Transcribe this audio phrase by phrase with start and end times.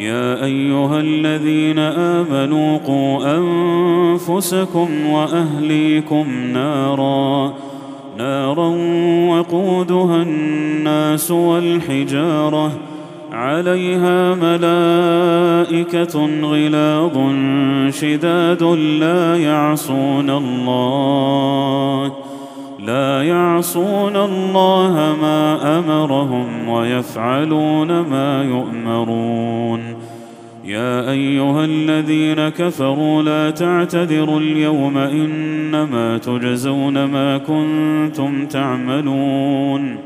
[0.00, 7.54] يا أيها الذين آمنوا قوا أنفسكم وأهليكم نارا
[8.18, 8.68] نارا
[9.28, 12.72] وقودها الناس والحجارة
[13.32, 17.18] عليها ملائكة غلاظ
[17.94, 18.62] شداد
[19.00, 22.12] لا يعصون الله.
[22.86, 29.80] لا يعصون الله ما أمرهم ويفعلون ما يؤمرون.
[30.64, 39.96] يا أيها الذين كفروا لا تعتذروا اليوم إنما تجزون ما كنتم تعملون.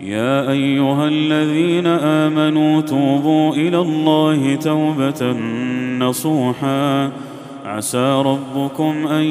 [0.00, 5.36] يا أيها الذين آمنوا توبوا إلى الله توبة
[5.98, 7.10] نصوحا.
[7.66, 9.22] عسى ربكم أن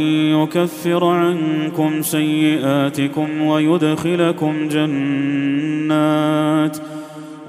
[0.41, 5.87] يكفر عنكم سيئاتكم ويدخلكم جنات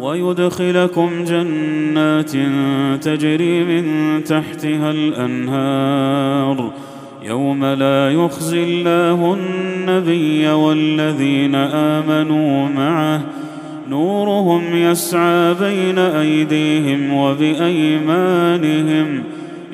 [0.00, 2.30] ويدخلكم جنات
[3.04, 6.72] تجري من تحتها الأنهار
[7.22, 13.20] يوم لا يخزي الله النبي والذين آمنوا معه
[13.88, 18.56] نورهم يسعى بين أيديهم وبأيمانهم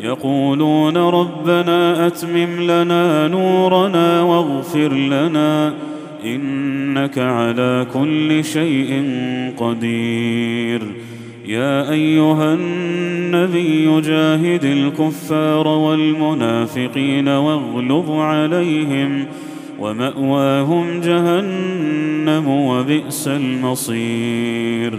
[0.03, 5.75] يقولون ربنا أتمم لنا نورنا واغفر لنا
[6.25, 9.05] إنك على كل شيء
[9.57, 10.83] قدير.
[11.47, 19.27] يا أيها النبي جاهد الكفار والمنافقين واغلظ عليهم
[19.81, 24.99] ومأواهم جهنم وبئس المصير.